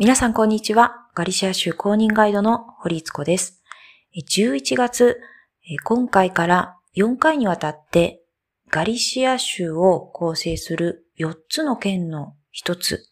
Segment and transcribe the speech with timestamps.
[0.00, 1.08] 皆さんこんにちは。
[1.16, 3.64] ガリシア州公認ガイドの堀津子です。
[4.30, 5.20] 11月、
[5.82, 8.22] 今回から4回にわたって
[8.70, 13.08] ガリシア州を構成する4つの県の一つ、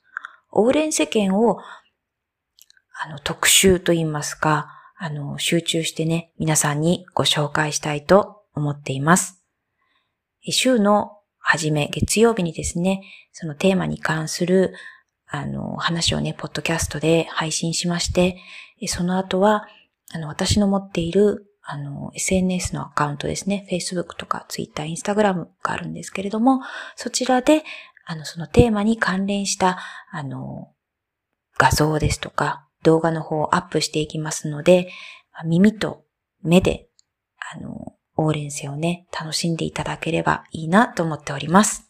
[0.52, 9.42] オーレンセ県をあの特集といいますか、あの集中してね、皆さんにご紹介したいと思っています。
[10.48, 14.72] 週の初め、月曜日にですね、そのテーマに関する
[15.28, 18.38] あの、話をね、ポッドキャストで配信しまして、
[18.86, 19.66] その後は、
[20.12, 26.60] あの、私の持っている、あの、SNS のアカウントですね、Facebook とか Twitter、Instagram があるんですけれども、
[26.94, 27.64] そちらで、
[28.04, 29.78] あの、そのテーマに関連した、
[30.12, 30.70] あの、
[31.58, 34.90] 画像ですとか、動画の方をアップしていきますので、
[35.44, 36.04] 耳と
[36.42, 36.88] 目で、
[37.52, 41.85] あの、オーレンセをね、楽しんでいただければいいなと思っております。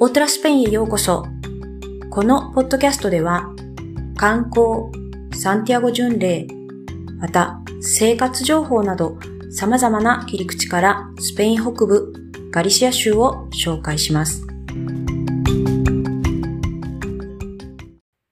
[0.00, 1.26] オートラスペインへようこそ。
[2.08, 3.52] このポッドキャストでは、
[4.16, 4.92] 観光、
[5.36, 6.46] サンティアゴ巡礼、
[7.18, 9.18] また生活情報など
[9.50, 12.12] 様々な切り口からスペイン北部
[12.52, 14.46] ガリシア州を紹介します。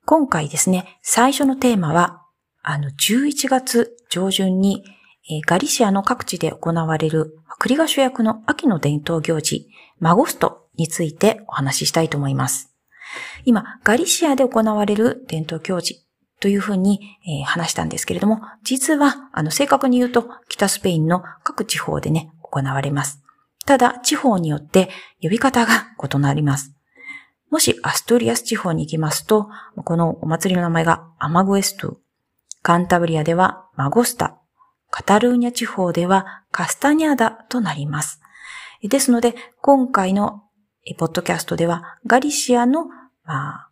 [0.05, 2.23] 今回ですね、最初のテーマは、
[2.63, 4.85] あの、11月上旬に、
[5.29, 9.67] えガリシアの各地で行われる栗が主役の秋の伝統行事、
[9.99, 12.73] マゴストについてお話ししたいと思います。
[13.45, 16.07] 今、ガリシアで行われる伝統行事
[16.41, 23.23] というふうに、えー、話したんですけれども、実は、あの、正確に言うと、北スペインの各地方でね、行われます。
[23.65, 24.91] ただ、地方によって
[25.23, 26.75] 呼び方が異なります。
[27.51, 29.49] もし、アストゥリアス地方に行きますと、
[29.85, 31.97] このお祭りの名前がアマグエストゥ。
[32.63, 34.39] カンタブリアではマゴスタ。
[34.91, 38.21] カタルーニャ地方ではカスタニャダとなります。
[38.83, 40.43] ですので、今回の
[40.95, 42.87] ポッドキャストでは、ガリシアの、
[43.25, 43.71] まあ、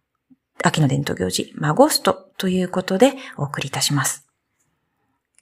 [0.63, 4.27] 秋の伝統行事、マゴストということでお送りいたします。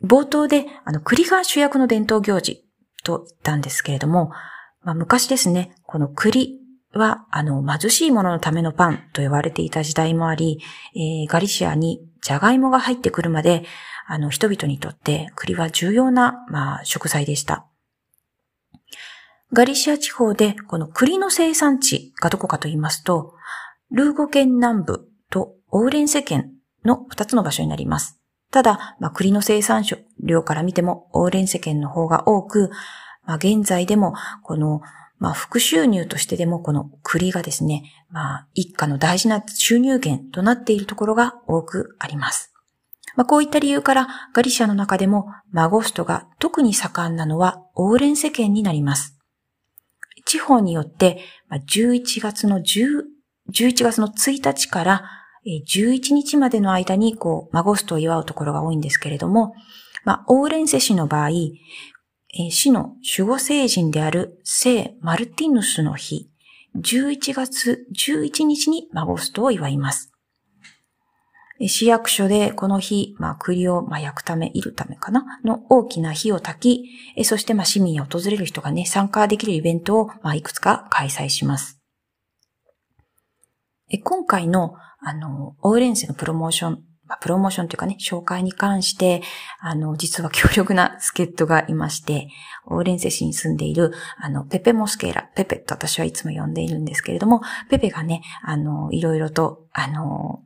[0.02, 2.64] 冒頭で、あの、栗が主役の伝統行事
[3.04, 4.32] と言ったんですけれども、
[4.82, 6.60] まあ、昔ですね、この栗
[6.92, 10.60] は、あの、貧しい者のためのパンと言われていた時代もあり、
[10.94, 13.64] えー、ガリシアにジャガイモが入ってくるまで、
[14.06, 17.66] あの、人々にとって栗は重要な、まあ、食材でした。
[19.54, 23.34] ガリシア地方でこの栗の生産地がどこかと言いますと、
[23.90, 26.52] ルーゴ県南部とオーレンセ県
[26.86, 28.18] の2つの場所になります。
[28.50, 29.84] ただ、まあ、栗の生産
[30.20, 32.70] 量から見てもオーレンセ県の方が多く、
[33.24, 34.80] まあ、現在でもこの、
[35.18, 42.54] まあ、副収入としてでもこの栗がですね、まあ、一家の大事な収入源となっているところが多くあります。
[43.16, 49.18] まあ、こういった理由からガリシアの中でもマゴストが特に盛んなのはオーレンセ県になります。
[50.32, 51.18] 地方によって、
[51.50, 53.02] 11月の10、
[53.52, 55.04] 11月の1日から
[55.44, 59.52] 11日までの間に、こう、マゴストを祝うところが多いんですけれども、
[60.04, 61.30] まあ、オーレンセ氏の場合、
[62.48, 66.30] 市の守護聖人である聖マルティヌスの日、
[66.76, 70.11] 11月11日にマゴストを祝います。
[71.68, 75.24] 市役所でこの日、まあ、栗を、まあ、焼くため、いるためかな？
[75.44, 81.78] の大きな火を焚き、そして、まあ、市民や訪れる人がね、参加できるイベントを、まあ、いくつか開催します。
[84.04, 89.22] 今回の、あの、オーレンセのプロモーション、まあ、プロモーションというかね、紹介に関して、
[89.60, 92.28] あの、実は強力な助っ人がいまして、
[92.66, 100.40] オーレンセ市に住んでいる、あの、ペペモスケーラ、ペペと私はいつも呼んでいるんですけれども、ペペがね、あの、いろいろと、あの、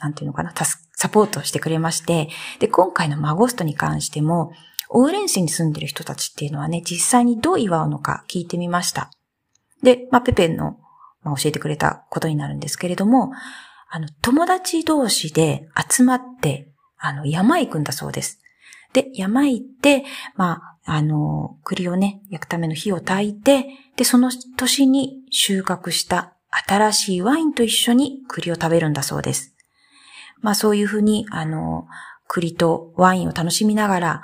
[0.00, 2.28] なんていうのかな、サポートしてくれまして、
[2.58, 4.52] で、今回のマゴストに関しても、
[4.88, 9.10] オーレン市に住んでる人たちっていうのはね、実際にどう祝うのか聞いてみました。
[9.82, 10.78] で、まあ、ペペの、
[11.22, 13.32] まあ、教えてくれたことになるんですけれども、
[13.88, 16.68] あの、友達同士で集まって、
[16.98, 18.40] あの、山へ行くんだそうです。
[18.92, 20.04] で、山へ行って、
[20.36, 26.34] まあ、あの、栗をね、焼くための火を焚いて、で、その年に収穫した
[26.66, 29.54] 新しいワインと一緒に栗を食べるんだそうです。
[30.40, 31.86] まあそういうふうに、あの、
[32.26, 34.22] 栗とワインを楽しみながら、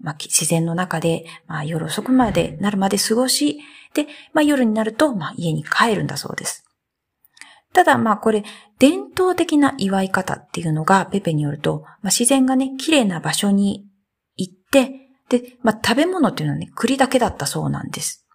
[0.00, 3.60] まあ自然の中で、まあ夜遅くまでなるまで過ごし、
[3.94, 6.64] で、まあ夜になると、まあ家に帰るんだそうです。
[7.72, 8.44] ただまあこれ、
[8.78, 13.86] 伝統的な祝い方っていうのが、ペペによると、まあ自然がね、綺麗な場所に
[14.36, 14.92] 行って、
[15.28, 18.26] で、まあ食べ物っていうのはね、栗だけだったそうなんです。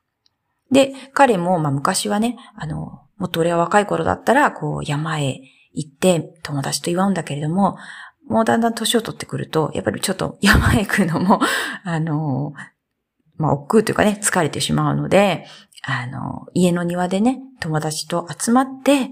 [0.72, 5.42] で、彼も、まあ昔はね、あの、もっと俺は若い頃だったら、こう山へ
[5.74, 7.78] 行って友達と祝うんだけれども、
[8.28, 11.40] もうだんだん年を取ってくると、やっぱりちょっと 山へ行くのも、
[11.84, 12.54] あの、
[13.38, 15.46] まあ、億劫というかね、疲れてしまうので、
[15.84, 19.10] あの、家の庭でね、友達と集まって、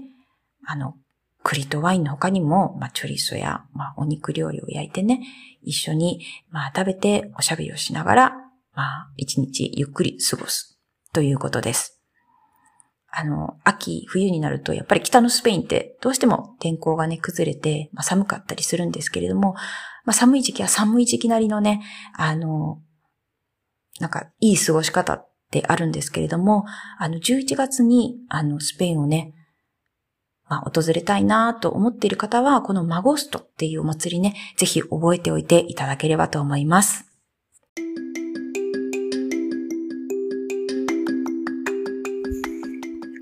[0.64, 0.94] あの、
[1.42, 5.20] 栗とワインの他にも、まあ、チョリソや、まあ、お肉料理を焼いてね、
[5.62, 8.36] 一緒に、まあ、食べておしゃべりをしながら、
[8.74, 10.78] まあ、一日ゆっくり過ごす
[11.12, 11.99] ということです。
[13.12, 19.54] あの、秋、冬になると、やっぱり北のスペインってどうしても天候がね、崩れて、まあ、寒かったりするんですけれども、
[20.04, 21.82] まあ、寒い時期は寒い時期なりのね、
[22.16, 22.80] あの、
[23.98, 26.64] なんか、いい過ごし方ってあるんですけれども、
[26.98, 29.34] あの、11月に、あの、スペインをね、
[30.48, 37.09] まあ、訪れたいなと思っている方は、このマゴストっていうお祭りね、ぜひ覚えておいていただければと思います。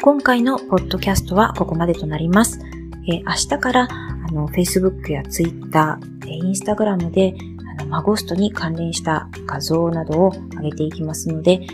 [0.00, 2.60] 今回のポッドキャストはここまでとなります。
[3.08, 7.34] えー、明日からあの Facebook や Twitter、えー、Instagram で
[7.78, 11.66] あのマゴストに関連した画像などを上げていきますので、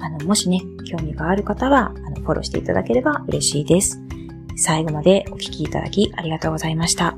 [0.00, 3.98] あのもしね、興味がある方はあのフォローしていただければ嬉しいです。
[4.56, 7.16] 最後までお聴きいただきありがとうございました。